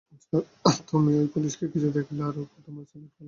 আচ্ছা, 0.09 0.83
তুমি 0.91 1.11
ওই 1.19 1.27
পুলিশকে 1.27 1.65
কিছু 1.67 1.87
দেখালে, 1.91 2.21
আর 2.23 2.35
ও 2.37 2.43
তোমাকে 2.55 2.87
স্যালুট 2.91 3.09
করলো। 3.09 3.19